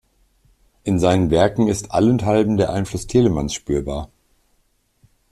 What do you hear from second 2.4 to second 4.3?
der Einfluss Telemanns spürbar.